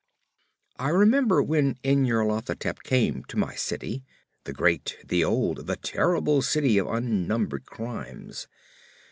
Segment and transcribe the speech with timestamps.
[0.79, 6.87] I remember when Nyarlathotep came to my city—the great, the old, the terrible city of
[6.87, 8.47] unnumbered crimes.